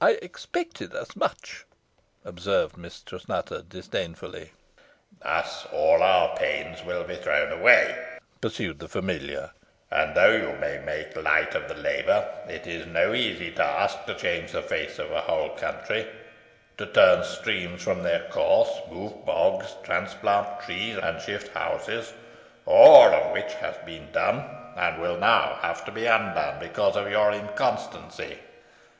[0.00, 1.64] "I expected as much,"
[2.24, 4.52] observed Mistress Nutter, disdainfully.
[5.20, 7.98] "Thus all our pains will be thrown away,"
[8.40, 9.50] pursued the familiar;
[9.90, 14.14] "and though you may make light of the labour, it is no easy task to
[14.14, 16.06] change the face of a whole country
[16.78, 22.14] to turn streams from their course, move bogs, transplant trees, and shift houses,
[22.64, 27.10] all of which has been done, and will now have to be undone, because of
[27.10, 28.38] your inconstancy.